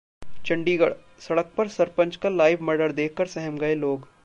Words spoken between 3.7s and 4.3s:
लोग